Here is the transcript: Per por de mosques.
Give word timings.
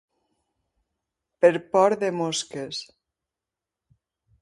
Per 1.45 1.53
por 1.75 1.97
de 2.05 2.11
mosques. 2.23 2.83